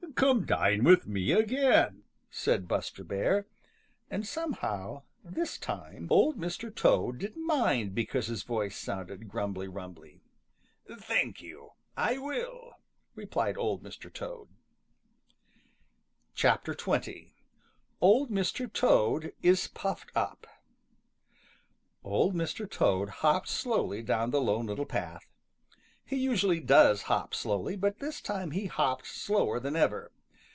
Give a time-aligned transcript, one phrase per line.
[0.15, 3.47] "Come dine with me again," said Buster Bear,
[4.09, 6.73] and somehow this time Old Mr.
[6.73, 10.21] Toad didn't mind because his voice sounded grumbly rumbly.
[10.87, 12.73] "Thank you, I will,"
[13.15, 14.13] replied Old Mr.
[14.13, 14.49] Toad.
[16.35, 17.31] XX
[17.99, 18.71] OLD MR.
[18.73, 20.45] TOAD IS PUFFED UP
[22.03, 22.69] Old Mr.
[22.69, 25.25] Toad hopped slowly down the Lone Little Path.
[26.03, 30.11] He usually does hop slowly, but this time he hopped slower than ever.